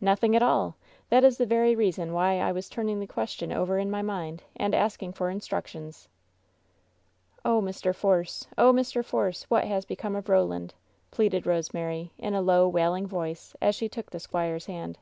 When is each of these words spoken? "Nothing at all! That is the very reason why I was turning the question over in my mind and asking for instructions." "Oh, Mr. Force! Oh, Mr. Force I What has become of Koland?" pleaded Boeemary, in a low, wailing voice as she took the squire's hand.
"Nothing 0.00 0.36
at 0.36 0.42
all! 0.44 0.76
That 1.08 1.24
is 1.24 1.36
the 1.36 1.46
very 1.46 1.74
reason 1.74 2.12
why 2.12 2.38
I 2.38 2.52
was 2.52 2.68
turning 2.68 3.00
the 3.00 3.08
question 3.08 3.50
over 3.50 3.76
in 3.76 3.90
my 3.90 4.02
mind 4.02 4.44
and 4.54 4.72
asking 4.72 5.14
for 5.14 5.28
instructions." 5.30 6.08
"Oh, 7.44 7.60
Mr. 7.60 7.92
Force! 7.92 8.46
Oh, 8.56 8.72
Mr. 8.72 9.04
Force 9.04 9.42
I 9.42 9.46
What 9.48 9.64
has 9.64 9.84
become 9.84 10.14
of 10.14 10.26
Koland?" 10.26 10.74
pleaded 11.10 11.42
Boeemary, 11.42 12.10
in 12.18 12.34
a 12.34 12.40
low, 12.40 12.68
wailing 12.68 13.08
voice 13.08 13.56
as 13.60 13.74
she 13.74 13.88
took 13.88 14.10
the 14.12 14.20
squire's 14.20 14.66
hand. 14.66 14.96